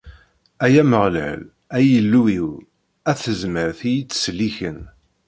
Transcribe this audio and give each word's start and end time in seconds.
Ay 0.65 0.75
Ameɣlal, 0.81 1.41
ay 1.75 1.85
Illu-iw, 1.99 2.49
a 3.11 3.13
tezmert 3.21 3.79
i 3.83 3.85
iyi-ittselliken. 3.89 4.79